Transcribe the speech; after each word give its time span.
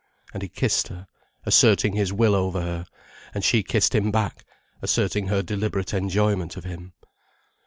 And 0.33 0.41
he 0.41 0.49
kissed 0.49 0.87
her, 0.87 1.05
asserting 1.45 1.93
his 1.93 2.11
will 2.11 2.33
over 2.33 2.59
her, 2.59 2.85
and 3.35 3.43
she 3.43 3.61
kissed 3.61 3.93
him 3.93 4.09
back, 4.09 4.43
asserting 4.81 5.27
her 5.27 5.43
deliberate 5.43 5.93
enjoyment 5.93 6.57
of 6.57 6.63
him. 6.63 6.93